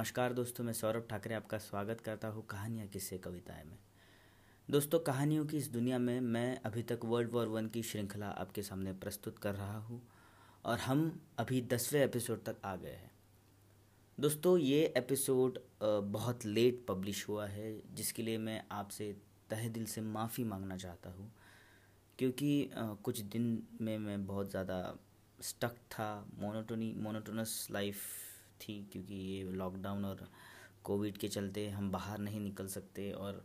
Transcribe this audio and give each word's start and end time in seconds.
नमस्कार 0.00 0.32
दोस्तों, 0.32 0.64
मैं 0.64 0.72
सौरभ 0.72 1.06
ठाकरे 1.10 1.34
आपका 1.34 1.58
स्वागत 1.58 2.00
करता 2.00 2.28
हूँ 2.28 2.44
कहानियाँ 2.46 2.86
किस्से 2.88 3.16
कविताएँ 3.18 3.64
में। 3.64 3.78
दोस्तों, 4.68 4.98
कहानियों 4.98 5.44
की 5.46 5.56
इस 5.56 5.68
दुनिया 5.68 5.98
में 5.98 6.20
मैं 6.20 6.60
अभी 6.66 6.82
तक 6.82 7.00
वर्ल्ड 7.04 7.30
वॉर 7.32 7.46
वन 7.46 7.66
की 7.66 7.82
श्रृंखला 7.82 8.28
आपके 8.28 8.62
सामने 8.62 8.92
प्रस्तुत 8.92 9.38
कर 9.38 9.54
रहा 9.54 9.78
हूँ 9.78 10.00
और 10.64 10.78
हम 10.78 11.20
अभी 11.38 11.60
दसवें 11.62 12.00
एपिसोड 12.02 12.42
तक 12.44 12.56
आ 12.64 12.74
गए 12.76 12.90
हैं। 12.90 13.10
दोस्तों, 14.18 14.56
ये 14.58 14.92
एपिसोड 14.96 15.58
बहुत 15.82 16.46
लेट 16.46 16.84
पब्लिश 16.88 17.28
हुआ 17.28 17.46
है, 17.46 17.94
जिसके 17.94 18.22
लिए 18.22 18.38
मैं 18.38 18.62
आपसे 18.72 19.12
तहे 19.50 19.68
दिल 19.68 19.84
से 19.86 20.00
माफ़ी 20.00 20.44
मांगना 20.44 20.76
चाहता 20.76 21.10
हूँ, 21.10 21.30
क्योंकि 22.18 22.70
कुछ 22.74 23.20
दिन 23.20 23.62
में 23.80 23.96
मैं 23.98 24.26
बहुत 24.26 24.50
ज़्यादा 24.50 24.82
स्टक 25.40 25.76
था 25.90 26.10
मोनोटोनी 26.38 26.92
मोनोटोनस 26.98 27.66
लाइफ 27.70 28.02
थी 28.60 28.82
क्योंकि 28.92 29.14
ये 29.14 29.42
लॉकडाउन 29.52 30.04
और 30.04 30.28
कोविड 30.84 31.16
के 31.16 31.28
चलते 31.28 31.68
हम 31.68 31.90
बाहर 31.90 32.18
नहीं 32.18 32.40
निकल 32.40 32.66
सकते 32.66 33.10
और 33.12 33.44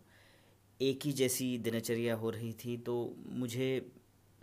एक 0.82 1.05
ही 1.05 1.12
जैसी 1.14 1.58
दिनचर्या 1.58 2.16
हो 2.16 2.30
रही 2.30 2.54
थी 2.54 2.78
तो 2.78 3.16
मुझे 3.28 3.91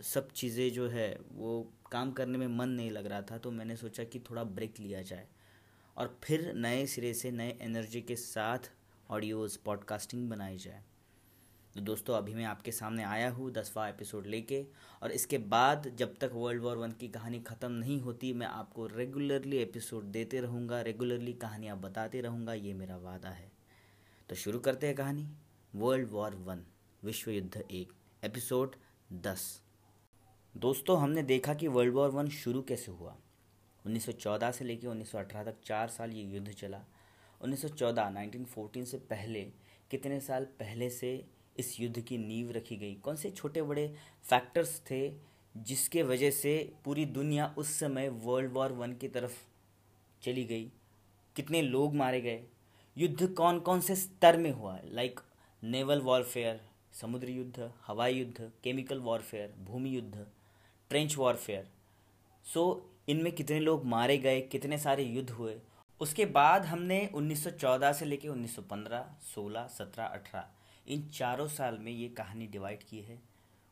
सब 0.01 0.31
चीज़ें 0.31 0.71
जो 0.73 0.87
है 0.87 1.17
वो 1.31 1.73
काम 1.91 2.11
करने 2.11 2.37
में 2.37 2.47
मन 2.47 2.69
नहीं 2.69 2.91
लग 2.91 3.05
रहा 3.05 3.21
था 3.21 3.37
तो 3.37 3.51
मैंने 3.51 3.75
सोचा 3.75 4.03
कि 4.03 4.19
थोड़ा 4.19 4.43
ब्रेक 4.43 4.79
लिया 4.79 5.01
जाए। 5.01 5.27
और 5.97 6.17
फिर 6.23 6.53
नए 6.53 6.85
सिरे 6.85 7.13
से, 7.13 7.31
नए 7.31 7.57
एनर्जी 7.61 8.01
के 8.01 8.15
साथ 8.15 8.71
ऑडियोज़ 9.09 9.57
पॉडकास्टिंग 9.65 10.29
बनाई 10.29 10.57
जाए। 10.57 10.83
तो 11.75 11.81
दोस्तों, 11.81 12.15
अभी 12.15 12.33
मैं 12.33 12.43
आपके 12.45 12.71
सामने 12.71 13.03
आया 13.03 13.29
हूँ 13.29 13.51
दसवा 13.51 13.87
एपिसोड 13.89 14.27
लेके 14.27 14.65
और 15.03 15.11
इसके 15.11 15.37
बाद 15.37 15.87
जब 15.95 16.13
तक 16.17 16.31
वर्ल्ड 16.33 16.61
वॉर 16.61 16.77
वन 16.77 16.91
की 16.91 17.07
कहानी 17.07 17.39
ख़त्म 17.39 17.71
नहीं 17.71 17.99
होती, 18.01 18.33
मैं 18.33 18.47
आपको 18.47 18.85
रेगुलरली 18.87 19.57
एपिसोड 19.57 20.03
देते 20.03 20.41
रहूँगा 20.41 20.81
रेगुलरली 20.81 21.33
कहानियाँ 21.33 21.79
बताते 21.79 22.21
रहूँगा, 22.21 22.53
ये 22.53 22.73
मेरा 22.73 22.97
वादा 22.97 23.29
है। 23.29 23.51
तो 24.29 24.35
शुरू 24.35 24.59
करते 24.59 24.87
हैं 24.87 24.95
कहानी। 24.95 25.27
वर्ल्ड 25.75 26.09
वॉर 26.09 26.35
वन 26.35 26.63
विश्व 27.03 27.31
युद्ध 27.31 27.63
एक 27.71 27.93
एपिसोड 28.23 28.75
दस। 29.13 29.61
दोस्तों, 30.57 31.01
हमने 31.01 31.23
देखा 31.23 31.53
कि 31.53 31.67
वर्ल्ड 31.67 31.93
वॉर 31.93 32.09
वन 32.09 32.29
शुरू 32.29 32.61
कैसे 32.61 32.91
हुआ। 32.91 33.17
1914 33.85 34.51
से 34.51 34.65
लेकर 34.65 34.87
1918 34.87 35.43
तक 35.43 35.55
चार 35.65 35.87
साल 35.87 36.11
ये 36.11 36.23
युद्ध 36.23 36.49
चला। 36.49 36.85
1914 37.41 38.09
1914 38.09 38.85
से 38.85 38.97
पहले, 38.97 39.41
कितने 39.91 40.19
साल 40.19 40.45
पहले 40.45 40.89
से 40.89 41.32
इस 41.59 41.79
युद्ध 41.79 42.01
की 42.01 42.17
नींव 42.17 42.51
रखी 42.51 42.75
गई। 42.75 42.95
कौन 42.95 43.15
से 43.15 43.29
छोटे 43.29 43.61
बड़े 43.61 43.95
फैक्टर्स 44.23 44.81
थे 44.91 45.13
जिसके 45.57 46.03
वजह 46.03 46.31
से 46.31 46.73
पूरी 46.85 47.05
दुनिया 47.05 47.55
उस 47.57 47.79
समय 47.79 48.09
वर्ल्ड 48.09 48.51
वॉर 48.51 48.71
वन 48.71 48.93
की 48.93 49.07
तरफ़ 49.07 49.43
चली 50.21 50.43
गई? 50.43 50.71
कितने 51.35 51.61
लोग 51.61 51.95
मारे 51.95 52.21
गए? 52.21 52.43
युद्ध 52.97 53.33
कौन 53.33 53.59
कौन 53.59 53.81
से 53.81 53.95
स्तर 53.95 54.37
में 54.37 54.51
हुआ? 54.51 54.79
लाइक 54.85 55.19
नेवल 55.63 56.01
वॉरफेयर 56.01 56.61
समुद्री 56.93 57.33
युद्ध 57.33 57.71
हवाई 57.87 58.13
युद्ध 58.13 58.51
केमिकल 58.63 58.99
वॉरफेयर 58.99 59.53
भूमि 59.63 59.97
युद्ध 59.97 60.27
ट्रेंच 60.89 61.17
वॉरफेयर 61.17 61.69
सो 62.53 62.89
इनमें 63.09 63.33
कितने 63.33 63.59
लोग 63.59 63.85
मारे 63.85 64.17
गए? 64.17 64.41
कितने 64.41 64.77
सारे 64.77 65.03
युद्ध 65.03 65.29
हुए? 65.29 65.59
उसके 66.01 66.25
बाद 66.25 66.65
हमने 66.65 67.09
1914 67.13 67.93
से 67.93 68.05
लेकर 68.05 68.29
1915, 68.29 69.15
16, 69.35 69.67
17, 69.67 70.05
18 70.05 70.49
इन 70.87 71.09
चारों 71.09 71.47
साल 71.47 71.77
में 71.77 71.91
ये 71.91 72.09
कहानी 72.09 72.47
डिवाइड 72.47 72.83
की 72.83 73.01
है। 73.01 73.21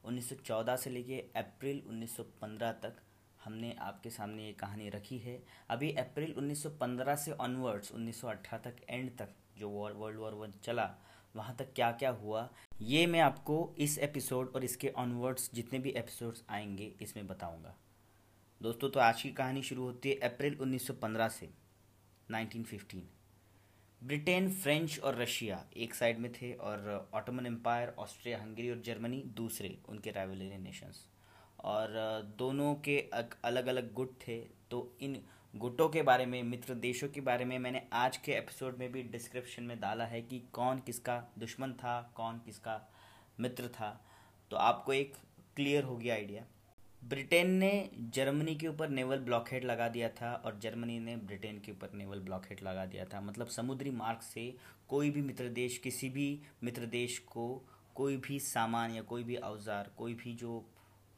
1914 0.03 0.77
से 0.77 0.89
लेके 0.89 1.19
अप्रैल 1.35 1.81
1915 1.87 2.71
तक 2.71 2.95
हमने 3.43 3.75
आपके 3.79 4.09
सामने 4.09 4.45
ये 4.45 4.53
कहानी 4.53 4.89
रखी 4.89 5.17
है। 5.17 5.43
अभी 5.69 5.91
अप्रैल 5.91 6.33
1915 6.33 7.15
से 7.15 7.31
ऑनवर्ड्स 7.31 7.91
1918 7.91 8.57
तक 8.63 8.75
एंड 8.89 9.17
तक 9.17 9.29
जो 9.57 9.69
वॉर 9.69 9.91
वर्ल्ड 9.91 10.19
वॉर 10.19 10.33
वन 10.33 10.53
चला, 10.63 10.95
वहाँ 11.35 11.55
तक 11.55 11.73
क्या 11.73 11.91
क्या 11.91 12.09
हुआ, 12.09 12.49
ये 12.81 13.07
मैं 13.07 13.19
आपको 13.19 13.75
इस 13.77 13.97
एपिसोड 13.99 14.51
और 14.55 14.63
इसके 14.63 14.89
ऑनवर्ड्स 14.89 15.49
जितने 15.53 15.79
भी 15.79 15.89
एपिसोड्स 15.89 16.43
आएँगे, 16.49 16.93
इसमें 17.01 17.27
बताऊँगा। 17.27 17.75
दोस्तों 18.61 18.89
तो 18.89 18.99
आज 18.99 19.21
की 19.21 19.29
कहानी 19.29 19.61
शुरू 19.61 19.83
होती 19.83 20.09
है 20.09 20.15
अप्रैल 20.15 20.57
1915 20.61 21.29
से 21.29 21.49
1915 22.31 23.20
ब्रिटेन, 24.01 24.49
फ्रेंच 24.51 24.99
और 24.99 25.15
रशिया 25.15 25.63
एक 25.77 25.93
साइड 25.93 26.19
में 26.19 26.31
थे 26.33 26.51
और 26.53 27.09
ऑटोमन 27.13 27.45
एम्पायर, 27.45 27.93
ऑस्ट्रिया, 27.99 28.37
हंगरी 28.41 28.69
और 28.69 28.79
जर्मनी 28.85 29.21
दूसरे 29.35 29.77
उनके 29.89 30.11
राइवलरी 30.11 30.57
नेशंस 30.57 31.05
और 31.63 31.89
दोनों 32.37 32.73
के 32.75 32.97
अलग 33.43 33.67
अलग 33.67 33.93
गुट 33.93 34.13
थे 34.19 34.37
तो 34.71 34.79
इन 35.01 35.21
गुटों 35.53 35.87
के 35.89 36.01
बारे 36.01 36.25
में, 36.25 36.41
मित्र 36.43 36.73
देशों 36.75 37.07
के 37.09 37.21
बारे 37.21 37.45
में 37.45 37.57
मैंने 37.59 37.81
आज 37.93 38.17
के 38.17 38.31
एपिसोड 38.31 38.77
में 38.77 38.91
भी 38.91 39.03
डिस्क्रिप्शन 39.05 39.63
में 39.63 39.79
डाला 39.79 40.05
है 40.05 40.21
कि 40.21 40.39
कौन 40.53 40.79
किसका 40.79 41.17
दुश्मन 41.39 41.73
था, 41.73 42.01
कौन 42.15 42.39
किसका 42.45 42.79
मित्र 43.39 43.67
था. 43.69 43.89
तो 44.51 44.57
आपको 44.57 44.93
एक 44.93 45.13
क्लियर 45.55 45.83
हो 45.83 45.97
गया 45.97 46.15
आइडिया 46.15 46.45
ब्रिटेन 47.01 47.49
ने 47.51 47.89
जर्मनी 48.15 48.53
के 48.55 48.67
ऊपर 48.67 48.89
नेवल 48.89 49.19
ब्लॉकहेड 49.19 49.63
लगा 49.63 49.87
दिया 49.89 50.09
था 50.11 50.33
और 50.45 50.59
जर्मनी 50.59 50.99
ने 50.99 51.15
ब्रिटेन 51.17 51.59
के 51.59 51.71
ऊपर 51.71 51.93
नेवल 51.93 52.19
ब्लॉकहेड 52.19 52.59
लगा 52.63 52.85
दिया 52.85 53.05
था। 53.05 53.21
मतलब 53.21 53.47
समुद्री 53.47 53.91
मार्ग 53.91 54.19
से 54.23 54.53
कोई 54.89 55.09
भी 55.09 55.21
मित्र 55.21 55.47
देश, 55.49 55.77
किसी 55.77 56.09
भी 56.09 56.41
मित्र 56.63 56.85
देश 56.87 57.17
को 57.27 57.47
कोई 57.95 58.17
भी 58.17 58.39
सामान 58.39 58.91
या 58.91 59.01
कोई 59.01 59.23
भी 59.23 59.35
औज़ार, 59.35 59.91
कोई 59.97 60.13
भी 60.13 60.33
जो 60.33 60.63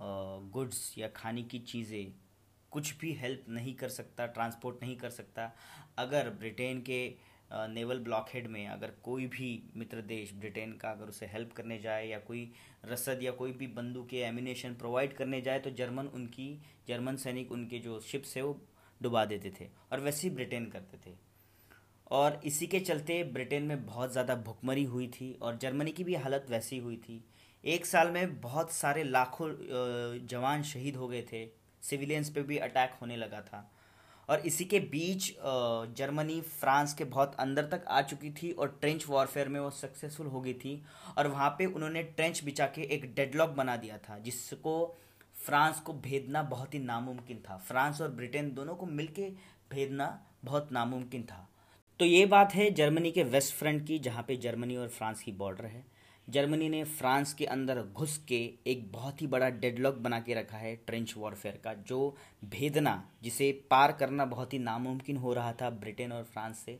गुड्स 0.01 0.93
या 0.97 1.07
खाने 1.07 1.43
की 1.43 1.59
चीज़ें, 1.61 2.13
कुछ 2.71 2.97
भी 2.99 3.13
हेल्प 3.13 3.45
नहीं 3.49 3.73
कर 3.75 3.89
सकता, 3.89 4.25
ट्रांसपोर्ट 4.27 4.83
नहीं 4.83 4.95
कर 4.97 5.09
सकता। 5.09 5.51
अगर 5.97 6.29
ब्रिटेन 6.29 6.81
के 6.81 7.03
नेवल 7.69 7.99
ब्लॉकहेड 7.99 8.47
में 8.47 8.67
अगर 8.67 8.91
कोई 9.03 9.25
भी 9.27 9.47
मित्र 9.77 10.01
देश 10.03 10.33
ब्रिटेन 10.35 10.71
का 10.77 10.89
अगर 10.89 11.09
उसे 11.09 11.25
हेल्प 11.25 11.51
करने 11.53 11.77
जाए 11.79 12.07
या 12.07 12.19
कोई 12.19 12.51
रसद 12.85 13.19
या 13.23 13.31
कोई 13.31 13.51
भी 13.51 13.67
बंदूक 13.75 14.13
या 14.13 14.27
एमिनेशन 14.27 14.73
प्रोवाइड 14.75 15.13
करने 15.13 15.41
जाए 15.41 15.59
तो 15.59 15.69
जर्मन 15.71 16.07
उनकी, 16.07 16.47
जर्मन 16.87 17.15
सैनिक 17.15 17.51
उनके 17.51 17.79
जो 17.79 17.99
शिप्स 18.01 18.35
है, 18.37 18.43
वो 18.43 18.59
डुबा 19.01 19.25
देते 19.25 19.51
थे 19.59 19.67
और 19.91 19.99
वैसे 19.99 20.27
ही 20.27 20.33
ब्रिटेन 20.35 20.65
करते 20.69 20.97
थे। 20.99 21.15
और 22.11 22.39
इसी 22.45 22.67
के 22.67 22.79
चलते 22.79 23.23
ब्रिटेन 23.33 23.63
में 23.63 23.85
बहुत 23.85 24.11
ज़्यादा 24.11 24.35
भुखमरी 24.37 24.83
हुई 24.85 25.07
थी 25.09 25.31
और 25.41 25.57
जर्मनी 25.57 25.91
की 25.91 26.03
भी 26.03 26.15
हालत 26.15 26.45
वैसी 26.49 26.77
हुई 26.77 26.97
थी। 26.99 27.23
एक 27.63 27.85
साल 27.85 28.11
में 28.11 28.39
बहुत 28.41 28.71
सारे 28.71 29.03
लाखों 29.03 29.49
जवान 30.27 30.63
शहीद 30.63 30.95
हो 30.95 31.07
गए 31.07 31.21
थे। 31.23 31.45
सिविलियंस 31.83 32.29
पे 32.29 32.41
भी 32.43 32.57
अटैक 32.59 32.97
होने 33.01 33.15
लगा 33.15 33.41
था। 33.41 33.69
और 34.29 34.39
इसी 34.41 34.65
के 34.65 34.79
बीच 34.81 35.31
जर्मनी, 35.97 36.39
फ्रांस 36.41 36.93
के 36.93 37.03
बहुत 37.05 37.35
अंदर 37.39 37.65
तक 37.67 37.85
आ 37.87 38.01
चुकी 38.01 38.31
थी 38.31 38.51
और 38.51 38.77
ट्रेंच 38.81 39.05
वॉरफेयर 39.07 39.49
में 39.49 39.59
वो 39.59 39.69
सक्सेसफुल 39.71 40.27
हो 40.27 40.41
गई 40.41 40.53
थी। 40.55 40.81
और 41.17 41.27
वहाँ 41.27 41.49
पे 41.49 41.65
उन्होंने 41.65 42.03
ट्रेंच 42.03 42.43
बिछा 42.43 42.65
के 42.67 42.81
एक 42.95 43.13
डेडलॉक 43.15 43.49
बना 43.51 43.75
दिया 43.77 43.97
था, 43.99 44.19
जिसको 44.19 44.95
फ्रांस 45.35 45.79
को 45.79 45.93
भेदना 45.93 46.43
बहुत 46.43 46.73
ही 46.73 46.79
नामुमकिन 46.79 47.37
था। 47.39 47.57
फ्रांस 47.67 48.01
और 48.01 48.11
ब्रिटेन 48.11 48.53
दोनों 48.53 48.75
को 48.75 48.85
मिलके 48.85 49.29
भेदना 49.71 50.19
बहुत 50.43 50.71
नामुमकिन 50.71 51.23
था। 51.23 51.47
तो 51.99 52.05
ये 52.05 52.25
बात 52.25 52.53
है 52.53 52.69
जर्मनी 52.71 53.11
के 53.11 53.23
वेस्ट 53.23 53.53
फ्रंट 53.55 53.85
की, 53.87 53.97
जहाँ 53.99 54.23
पे 54.27 54.35
जर्मनी 54.37 54.75
और 54.75 54.87
फ्रांस 54.89 55.21
की 55.23 55.31
बॉर्डर 55.33 55.65
है। 55.65 55.85
जर्मनी 56.27 56.67
ने 56.69 56.83
फ्रांस 56.83 57.33
के 57.33 57.45
अंदर 57.45 57.81
घुस 57.83 58.17
के 58.27 58.39
एक 58.67 58.91
बहुत 58.91 59.21
ही 59.21 59.27
बड़ा 59.27 59.49
डेडलॉक 59.49 59.95
बना 59.95 60.19
के 60.19 60.33
रखा 60.33 60.57
है 60.57 60.75
ट्रेंच 60.87 61.13
वॉरफेयर 61.17 61.59
का, 61.63 61.73
जो 61.73 62.15
भेदना, 62.45 63.03
जिसे 63.23 63.51
पार 63.71 63.91
करना 63.91 64.25
बहुत 64.25 64.53
ही 64.53 64.59
नामुमकिन 64.59 65.17
हो 65.17 65.33
रहा 65.33 65.53
था 65.53 65.69
ब्रिटेन 65.69 66.11
और 66.11 66.23
फ्रांस 66.23 66.57
से। 66.57 66.79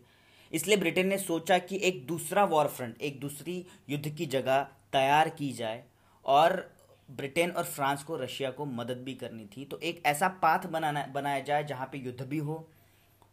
इसलिए 0.52 0.78
ब्रिटेन 0.78 1.08
ने 1.08 1.18
सोचा 1.18 1.58
कि 1.58 1.80
एक 1.84 2.06
दूसरा 2.08 2.44
वॉर 2.46 2.68
फ्रंट, 2.68 3.02
एक 3.02 3.20
दूसरी 3.20 3.66
युद्ध 3.90 4.10
की 4.10 4.26
जगह 4.26 4.62
तैयार 4.94 5.30
की 5.30 5.52
जाए 5.52 5.84
और 6.26 6.72
ब्रिटेन 7.10 7.52
और 7.52 7.64
फ्रांस 7.64 8.04
को 8.04 8.18
रशिया 8.18 8.52
को 8.52 8.66
मदद 8.66 8.98
भी 8.98 9.14
करनी 9.14 9.46
थी। 9.48 9.66
तो 9.66 9.80
एक 9.80 10.02
ऐसा 10.06 10.28
पाथ 10.42 10.68
बनाना, 10.68 11.06
बनाया 11.14 11.40
जाए 11.40 11.64
जहाँ 11.64 11.90
पे 11.92 11.98
युद्ध 11.98 12.22
भी 12.22 12.38
हो 12.38 12.68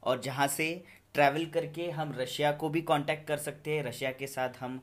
और 0.03 0.21
जहाँ 0.21 0.47
से 0.49 0.83
ट्रैवल 1.15 1.47
करके 1.47 1.91
हम 1.91 2.13
रशिया 2.13 2.53
को 2.53 2.69
भी 2.69 2.83
कांटेक्ट 2.83 3.27
कर 3.29 3.39
सकते 3.39 3.77
हैं। 3.77 3.83
रशिया 3.83 4.11
के 4.13 4.27
साथ 4.27 4.49
हम 4.61 4.81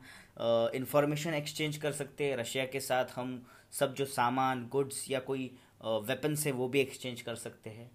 इंफॉर्मेशन 0.75 1.33
एक्सचेंज 1.33 1.77
कर 1.77 1.91
सकते 1.91 2.29
हैं। 2.29 2.37
रशिया 2.37 2.65
के 2.65 2.79
साथ 2.79 3.05
हम 3.15 3.45
सब 3.71 3.93
जो 3.93 4.05
सामान 4.05 4.67
गुड्स 4.67 5.09
या 5.11 5.19
कोई 5.19 5.45
वेपन्स 5.85 6.45
है, 6.45 6.51
वो 6.51 6.67
भी 6.67 6.79
एक्सचेंज 6.79 7.21
कर 7.21 7.35
सकते 7.35 7.69
हैं। 7.69 7.91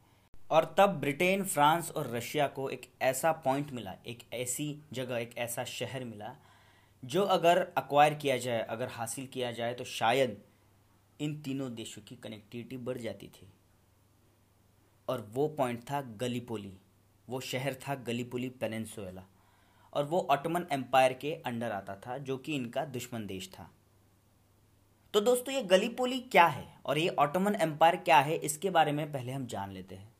और 0.50 0.74
तब 0.78 0.90
ब्रिटेन, 0.90 1.44
फ्रांस 1.44 1.90
और 1.90 2.10
रशिया 2.10 2.46
को 2.46 2.68
एक 2.70 2.90
ऐसा 3.02 3.32
पॉइंट 3.32 3.70
मिला, 3.70 3.94
एक 4.06 4.22
ऐसी 4.32 4.78
जगह, 4.92 5.16
एक 5.16 5.36
ऐसा 5.38 5.64
शहर 5.64 6.04
मिला, 6.04 6.36
जो 7.02 7.22
अगर 7.22 7.58
अक्वायर 7.76 8.14
किया 8.14 8.36
जाए, 8.36 8.60
अगर 8.60 8.88
हासिल 8.88 9.26
किया 9.26 9.52
जाए 9.52 9.74
तो 9.74 9.84
शायद 9.84 10.42
इन 11.20 11.40
तीनों 11.42 11.74
देशों 11.74 12.02
की 12.02 12.16
कनेक्टिविटी 12.16 12.76
बढ़ 12.76 12.98
जाती 12.98 13.28
थी। 13.28 13.52
और 15.08 15.26
वो 15.30 15.48
पॉइंट 15.48 15.80
था 15.82 16.00
गलीपोली। 16.00 16.72
वो 17.32 17.40
शहर 17.42 17.74
था 17.82 17.94
गलीपुली 18.06 18.48
पेनसुएला 18.60 19.22
और 19.92 20.04
वो 20.04 20.20
ऑटोमन 20.30 20.66
एम्पायर 20.72 21.12
के 21.12 21.32
अंडर 21.46 21.70
आता 21.72 21.94
था, 21.96 22.16
जो 22.18 22.36
कि 22.36 22.54
इनका 22.54 22.84
दुश्मन 22.86 23.26
देश 23.26 23.50
था। 23.52 23.70
तो 25.14 25.20
दोस्तों, 25.20 25.54
ये 25.54 25.62
गलीपोली 25.64 26.18
क्या 26.22 26.46
है 26.46 26.66
और 26.86 26.98
ये 26.98 27.08
ऑटोमन 27.08 27.54
एम्पायर 27.54 27.96
क्या 27.96 28.18
है, 28.20 28.36
इसके 28.36 28.70
बारे 28.70 28.92
में 28.92 29.10
पहले 29.12 29.32
हम 29.32 29.46
जान 29.46 29.70
लेते 29.70 29.94
हैं। 29.94 30.11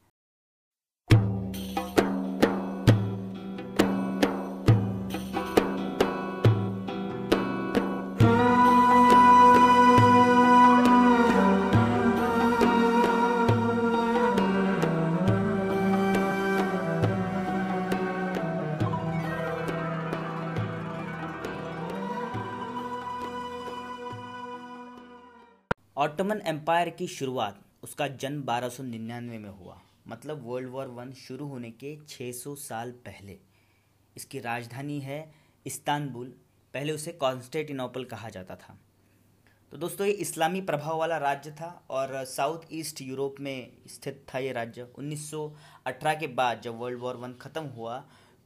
ऑटोमन 26.02 26.40
एम्पायर 26.46 26.88
की 26.90 27.06
शुरुआत 27.06 27.58
उसका 27.82 28.06
जन्म 28.20 28.42
1299 28.44 29.38
में 29.38 29.48
हुआ। 29.48 29.76
मतलब 30.08 30.40
वर्ल्ड 30.46 30.68
वॉर 30.68 30.86
वन 30.88 31.12
शुरू 31.16 31.46
होने 31.48 31.70
के 31.72 31.94
600 32.06 32.54
साल 32.58 32.90
पहले। 33.04 33.36
इसकी 34.16 34.38
राजधानी 34.40 34.98
है 35.00 35.18
इस्तानबुल 35.66 36.32
पहले 36.74 36.92
उसे 36.92 37.12
कॉन्स्टेंटिनोपल 37.14 38.04
कहा 38.04 38.28
जाता 38.28 38.56
था। 38.56 38.76
तो 39.72 39.76
दोस्तों, 39.76 40.06
ये 40.06 40.12
इस्लामी 40.14 40.60
प्रभाव 40.62 40.98
वाला 40.98 41.18
राज्य 41.18 41.50
था 41.52 41.68
और 41.90 42.24
साउथ 42.24 42.66
ईस्ट 42.72 43.02
यूरोप 43.02 43.36
में 43.40 43.72
स्थित 43.88 44.24
था 44.34 44.38
ये 44.38 44.52
राज्य। 44.52 44.86
1918 44.94 46.14
के 46.14 46.26
बाद 46.32 46.60
जब 46.60 46.78
वर्ल्ड 46.78 47.00
वॉर 47.00 47.16
वन 47.16 47.34
ख़त्म 47.42 47.64
हुआ 47.76 48.02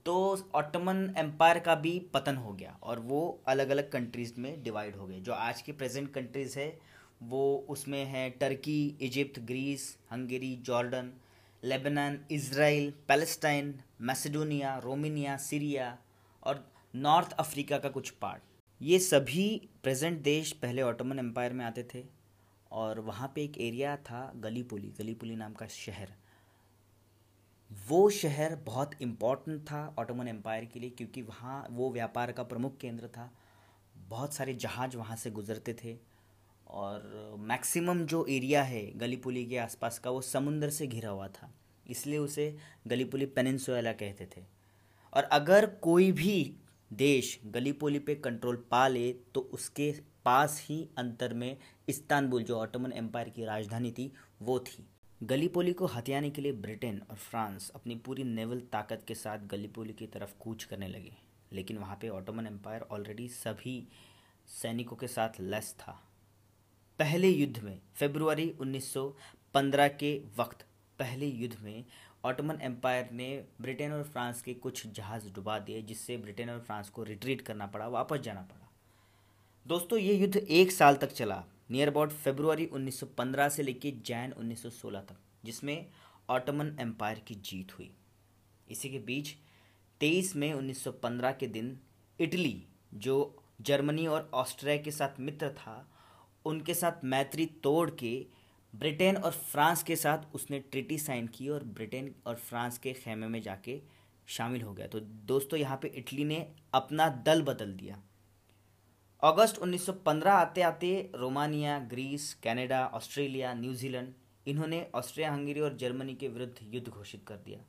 तो 0.06 0.16
ऑटोमन 0.54 1.14
एम्पायर 1.18 1.58
का 1.58 1.74
भी 1.76 1.98
पतन 2.14 2.36
हो 2.36 2.52
गया 2.52 2.76
और 2.82 2.98
वो 2.98 3.22
अलग 3.48 3.68
अलग 3.68 3.90
कंट्रीज़ 3.92 4.34
में 4.40 4.62
डिवाइड 4.62 4.96
हो 4.96 5.06
गए, 5.06 5.20
जो 5.20 5.32
आज 5.32 5.62
की 5.62 5.72
प्रेजेंट 5.72 6.12
कंट्रीज़ 6.14 6.58
है। 6.58 6.68
वो 7.20 7.66
उसमें 7.68 8.04
है 8.04 8.28
Turkey 8.30 8.96
Egypt 9.00 9.38
Greece, 9.40 9.96
Hungary, 10.12 10.54
Jordan, 10.56 11.12
Lebanon 11.62 12.18
Israel 12.30 12.92
Palestine, 13.08 13.74
Macedonia, 14.00 14.76
Romania, 14.78 15.36
Syria 15.36 15.96
और 16.42 16.64
नॉर्थ 16.94 17.32
अफ्रीका 17.32 17.78
का 17.78 17.88
कुछ 17.88 18.10
पार्ट 18.10 18.42
ये 18.80 18.98
सभी 18.98 19.48
प्रेजेंट 19.82 20.20
देश 20.22 20.52
पहले 20.52 20.82
ऑटोमन 20.82 21.18
एम्पायर 21.18 21.52
में 21.52 21.64
आते 21.64 21.82
थे 21.94 22.04
और 22.72 23.00
वहाँ 23.00 23.32
पे 23.34 23.42
एक 23.44 23.58
एरिया 23.58 23.96
था 23.96 24.32
गलीपुली 24.36 24.88
गलीपुली 24.98 25.36
नाम 25.36 25.52
का 25.52 25.66
शहर. 25.66 26.12
वो 27.70 28.08
शहर 28.10 28.54
बहुत 28.56 28.90
इंपॉर्टेंट 29.02 29.62
था 29.62 29.94
ऑटोमन 29.98 30.28
एम्पायर 30.28 30.64
के 30.64 30.80
लिए 30.80 30.90
क्योंकि 30.90 31.22
वहाँ 31.22 31.66
वो 31.70 31.90
व्यापार 31.92 32.32
का 32.32 32.42
प्रमुख 32.42 32.76
केंद्र 32.76 33.08
था. 33.08 33.30
बहुत 34.08 34.34
सारे 34.34 34.54
जहाज़ 34.54 34.96
वहाँ 34.96 35.16
से 35.16 35.30
गुजरते 35.30 35.74
थे. 35.74 35.96
और 36.66 37.36
मैक्सिमम 37.40 38.04
जो 38.04 38.24
एरिया 38.26 38.62
है 38.62 38.82
गली 38.82 38.98
गलीपुली 38.98 39.44
के 39.46 39.56
आसपास 39.58 39.98
का 39.98 40.10
वो 40.10 40.20
समुंदर 40.22 40.70
से 40.70 40.86
घिरा 40.86 41.10
हुआ 41.10 41.28
था, 41.28 41.52
इसलिए 41.86 42.18
उसे 42.18 42.56
गलीपुली 42.86 43.26
पेनिनसुला 43.26 43.92
कहते 43.92 44.26
थे। 44.26 44.42
और 45.12 45.24
अगर 45.24 45.66
कोई 45.66 46.10
भी 46.12 46.56
देश 46.90 47.38
गलीपोली 47.46 47.98
पे 47.98 48.14
कंट्रोल 48.14 48.56
पा 48.70 48.86
ले 48.88 49.12
तो 49.34 49.40
उसके 49.52 49.92
पास 50.24 50.64
ही 50.68 50.88
अंतर 50.98 51.34
में 51.34 51.56
इस्तानबुल 51.88 52.42
जो 52.42 52.58
ऑटोमन 52.58 52.92
एम्पायर 52.92 53.28
की 53.28 53.44
राजधानी 53.44 53.92
थी, 53.92 54.12
वो 54.42 54.58
थी। 54.60 54.86
गलीपोली 55.22 55.72
को 55.72 55.86
हथियाने 55.86 56.30
के 56.30 56.42
लिए 56.42 56.52
ब्रिटेन 56.52 57.02
और 57.10 57.16
फ्रांस 57.16 57.70
अपनी 57.74 57.94
पूरी 57.96 58.24
नेवल 58.24 58.60
ताकत 58.72 59.04
के 59.08 59.14
साथ 59.14 59.46
गलीपोली 59.46 59.92
की 59.92 60.06
तरफ़ 60.06 60.34
कूच 60.40 60.64
करने 60.64 60.88
लगे, 60.88 61.12
लेकिन 61.52 61.78
वहाँ 61.78 61.98
पे 62.00 62.08
ऑटोमन 62.08 62.46
एम्पायर 62.46 62.82
ऑलरेडी 62.82 63.28
सभी 63.28 63.88
सैनिकों 64.48 64.96
के 64.96 65.06
साथ 65.06 65.40
लेस 65.40 65.74
था। 65.80 66.00
पहले 66.98 67.28
युद्ध 67.28 67.62
में 67.62 67.80
फरवरी 67.94 68.54
1915 68.60 69.88
के 69.88 70.22
वक्त 70.38 70.66
पहले 70.98 71.26
युद्ध 71.26 71.56
में, 71.62 71.84
ऑटोमन 72.24 72.58
एम्पायर 72.62 73.08
ने 73.12 73.44
ब्रिटेन 73.60 73.92
और 73.92 74.02
फ्रांस 74.02 74.42
के 74.42 74.54
कुछ 74.54 74.86
जहाज़ 74.86 75.32
डुबा 75.32 75.58
दिए, 75.58 75.82
जिससे 75.82 76.16
ब्रिटेन 76.16 76.50
और 76.50 76.60
फ्रांस 76.60 76.88
को 76.88 77.02
रिट्रीट 77.02 77.40
करना 77.40 77.66
पड़ा, 77.66 77.88
वापस 77.88 78.18
जाना 78.18 78.40
पड़ा। 78.40 78.70
दोस्तों, 79.66 79.98
ये 79.98 80.14
युद्ध 80.14 80.36
एक 80.36 80.72
साल 80.72 80.96
तक 80.96 81.12
चला, 81.12 81.44
नियर 81.70 81.88
अबाउट 81.88 82.10
फेब्रुवरी 82.10 82.66
1915 82.66 83.48
से 83.48 83.62
लेकर 83.62 84.02
जैन 84.06 84.32
1916 84.32 85.00
तक, 85.00 85.16
जिसमें 85.44 85.86
ऑटोमन 86.28 86.76
एम्पायर 86.80 87.18
की 87.18 87.34
जीत 87.34 87.78
हुई। 87.78 87.90
इसी 88.70 88.90
के 88.90 88.98
बीच 88.98 89.36
23 90.00 90.36
मई 90.36 90.52
1915 90.52 91.32
के 91.32 91.46
दिन 91.46 91.78
इटली, 92.20 92.62
जो 92.94 93.42
जर्मनी 93.60 94.06
और 94.06 94.30
ऑस्ट्रिया 94.34 94.76
के 94.76 94.90
साथ 94.90 95.20
मित्र 95.20 95.50
था 95.50 95.92
उनके 96.46 96.74
साथ 96.74 97.04
मैत्री 97.04 97.46
तोड़ 97.46 97.90
के 97.90 98.26
ब्रिटेन 98.74 99.16
और 99.16 99.30
फ्रांस 99.30 99.82
के 99.82 99.96
साथ 99.96 100.34
उसने 100.34 100.58
ट्रिटी 100.58 100.98
साइन 100.98 101.26
की 101.26 101.48
और 101.48 101.64
ब्रिटेन 101.64 102.14
और 102.26 102.34
फ्रांस 102.34 102.78
के 102.78 102.92
खेमे 102.92 103.26
में 103.26 103.42
जाके 103.42 103.80
शामिल 104.26 104.62
हो 104.62 104.72
गया। 104.72 104.86
तो 104.86 105.00
दोस्तों, 105.00 105.58
यहाँ 105.60 105.78
पे 105.82 105.88
इटली 105.88 106.24
ने 106.24 106.54
अपना 106.74 107.08
दल 107.08 107.42
बदल 107.42 107.72
दिया। 107.72 108.02
अगस्त 109.22 109.58
1915 109.58 110.32
आते 110.32 110.62
आते 110.62 111.10
Romania, 111.14 111.78
Greece, 111.78 112.34
Canada, 112.34 112.86
Australia, 112.86 113.54
New Zealand, 113.54 114.12
इन्होंने 114.46 114.86
ऑस्ट्रिया, 114.94 115.32
हंगेरी 115.32 115.60
और 115.60 115.76
जर्मनी 115.76 116.14
के 116.14 116.28
विरुद्ध 116.28 116.74
युद्ध 116.74 116.88
घोषित 116.88 117.24
कर 117.26 117.36
दिया। 117.36 117.60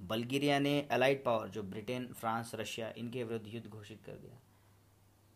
बल्गेरिया 0.00 0.58
ने 0.58 0.80
अलाइड 0.90 1.24
पावर, 1.24 1.48
जो 1.48 1.62
ब्रिटेन, 1.62 2.06
फ्रांस, 2.06 2.52
रशिया, 2.54 2.92
इनके 2.98 3.24
विरुद्ध 3.24 3.46
युद्ध 3.48 3.66
घोषित 3.68 4.02
कर 4.06 4.12
दिया। 4.12 4.40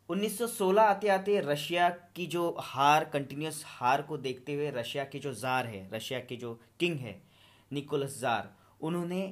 1916 0.08 0.78
आते 0.81 1.08
आते 1.08 1.38
रशिया 1.40 1.88
की 2.16 2.26
जो 2.26 2.49
हार 2.60 3.04
कंटिन्यूस 3.04 3.62
हार 3.66 4.02
को 4.02 4.16
देखते 4.19 4.54
हुए 4.54 4.70
रशिया 4.70 5.04
के 5.04 5.19
जो 5.19 5.32
जार 5.34 5.66
है, 5.66 5.88
रशिया 5.93 6.19
के 6.20 6.37
जो 6.37 6.58
किंग 6.81 6.99
है, 6.99 7.20
निकोलस 7.70 8.19
जार, 8.20 8.52
उन्होंने 8.81 9.22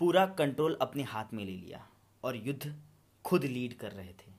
पूरा 0.00 0.26
कंट्रोल 0.38 0.76
अपने 0.80 1.02
हाथ 1.04 1.32
में 1.34 1.44
ले 1.44 1.52
लिया 1.52 1.86
और 2.22 2.36
युद्ध 2.36 2.74
खुद 3.24 3.44
लीड 3.44 3.74
कर 3.78 3.92
रहे 3.92 4.12
थे। 4.12 4.30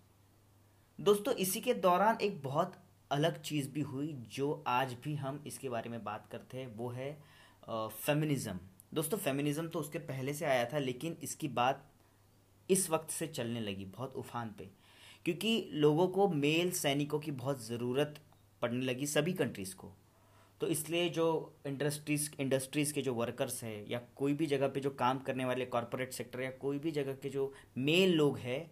दोस्तों, 0.99 1.33
इसी 1.35 1.61
के 1.61 1.73
दौरान 1.75 2.17
एक 2.21 2.41
बहुत 2.43 2.73
अलग 3.11 3.41
चीज़ 3.41 3.69
भी 3.69 3.81
हुई 3.83 4.13
जो 4.31 4.63
आज 4.67 4.95
भी 5.03 5.15
हम 5.15 5.43
इसके 5.47 5.69
बारे 5.69 5.89
में 5.89 6.03
बात 6.03 6.27
करते 6.31 6.57
हैं, 6.57 6.67
वो 6.67 6.89
है 6.89 7.17
फेमिनिज़म 7.65 8.59
दोस्तों 8.93 9.17
फेमिनिज़म 9.17 9.67
तो 9.67 9.79
उसके 9.79 9.99
पहले 10.01 10.33
से 10.33 10.45
आया 10.45 10.65
था, 10.65 10.77
लेकिन 10.79 11.17
इसकी 11.23 11.47
बात 11.49 11.83
इस 12.69 12.89
वक्त 12.89 13.09
से 13.11 13.27
चलने 13.27 13.59
लगी, 13.59 13.85
बहुत 13.87 14.15
उफान 14.15 14.53
पे। 14.57 14.69
क्योंकि 15.25 15.69
लोगों 15.73 16.07
को 16.07 16.27
मेल 16.27 16.71
सैनिकों 16.71 17.19
की 17.19 17.31
बहुत 17.31 17.65
ज़रूरत 17.65 18.19
पड़ने 18.61 18.85
लगी 18.85 19.05
सभी 19.05 19.33
कंट्रीज़ 19.33 19.75
को। 19.75 19.91
तो 20.61 20.67
इसलिए 20.67 21.09
जो 21.09 21.25
इंडस्ट्रीज़ 21.67 22.29
इंडस्ट्रीज़ 22.39 22.93
के 22.93 23.01
जो 23.01 23.13
वर्कर्स 23.13 23.63
हैं 23.63 23.85
या 23.89 24.01
कोई 24.15 24.33
भी 24.33 24.45
जगह 24.45 24.67
पे 24.67 24.79
जो 24.79 24.89
काम 24.89 25.19
करने 25.19 25.45
वाले 25.45 25.65
कॉरपोरेट 25.65 26.13
सेक्टर 26.13 26.41
या 26.41 26.51
कोई 26.51 26.79
भी 26.79 26.91
जगह 26.91 27.13
के 27.13 27.29
जो 27.29 27.53
मेल 27.77 28.13
लोग 28.13 28.37
हैं, 28.37 28.71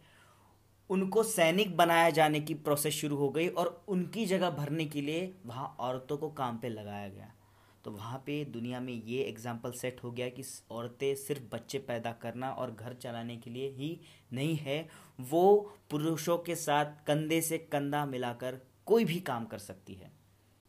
उनको 0.89 1.23
सैनिक 1.23 1.75
बनाया 1.77 2.09
जाने 2.09 2.39
की 2.39 2.53
प्रोसेस 2.53 2.93
शुरू 2.93 3.15
हो 3.15 3.29
गई 3.29 3.47
और 3.47 3.83
उनकी 3.87 4.25
जगह 4.25 4.49
भरने 4.49 4.85
के 4.85 5.01
लिए 5.01 5.33
वहाँ 5.45 5.75
औरतों 5.79 6.17
को 6.17 6.29
काम 6.29 6.57
पे 6.57 6.69
लगाया 6.69 7.07
गया। 7.07 7.31
तो 7.85 7.91
वहाँ 7.91 8.17
पे 8.25 8.43
दुनिया 8.45 8.79
में 8.79 8.93
ये 8.93 9.21
एग्ज़ाम्पल 9.23 9.71
सेट 9.71 10.03
हो 10.03 10.11
गया 10.11 10.27
कि 10.29 10.43
औरतें 10.71 11.13
सिर्फ़ 11.15 11.43
बच्चे 11.51 11.77
पैदा 11.79 12.11
करना 12.11 12.49
और 12.51 12.71
घर 12.71 12.93
चलाने 12.93 13.37
के 13.37 13.49
लिए 13.49 13.69
ही 13.69 13.99
नहीं 14.33 14.55
है। 14.55 14.87
वो 15.19 15.73
पुरुषों 15.89 16.37
के 16.37 16.55
साथ 16.55 16.85
कंधे 17.07 17.41
से 17.41 17.57
कंधा 17.57 18.05
मिलाकर 18.05 18.59
कोई 18.85 19.05
भी 19.05 19.19
काम 19.19 19.45
कर 19.45 19.57
सकती 19.57 19.93
है। 19.93 20.11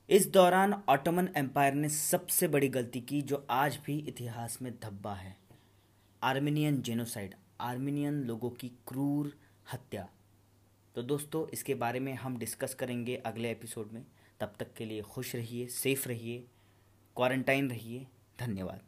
इस 0.08 0.26
दौरान 0.28 0.74
ऑटोमन 0.88 1.28
एम्पायर 1.36 1.74
ने 1.74 1.88
सबसे 1.88 2.48
बड़ी 2.48 2.68
गलती 2.68 3.00
की 3.00 3.20
जो 3.22 3.46
आज 3.50 3.78
भी 3.86 3.98
इतिहास 3.98 4.58
में 4.62 4.72
धब्बा 4.82 5.14
है। 5.14 5.36
आर्मीनियन 6.22 6.80
जेनोसाइड 6.82 7.34
आर्मीनियन 7.60 8.22
लोगों 8.24 8.50
की 8.50 8.68
क्रूर 8.88 9.32
हत्या। 9.72 10.08
तो 10.94 11.02
दोस्तों, 11.02 11.46
इसके 11.48 11.74
बारे 11.74 12.00
में 12.00 12.12
हम 12.14 12.36
डिस्कस 12.38 12.74
करेंगे 12.74 13.16
अगले 13.16 13.50
एपिसोड 13.50 13.92
में। 13.92 14.04
तब 14.40 14.54
तक 14.58 14.72
के 14.74 14.84
लिए 14.84 15.02
खुश 15.02 15.34
रहिए 15.34 15.66
सेफ़ 15.66 16.08
रहिए। 16.08 16.44
क्वारंटाइन 17.16 17.70
रहिए। 17.70 18.06
धन्यवाद। 18.40 18.80